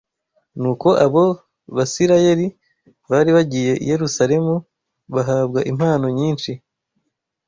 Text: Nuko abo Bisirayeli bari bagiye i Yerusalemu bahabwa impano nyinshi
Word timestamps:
Nuko 0.59 0.87
abo 1.05 1.23
Bisirayeli 1.75 2.45
bari 3.09 3.29
bagiye 3.37 3.73
i 3.77 3.85
Yerusalemu 3.91 4.53
bahabwa 5.13 5.59
impano 5.71 6.05
nyinshi 6.17 6.51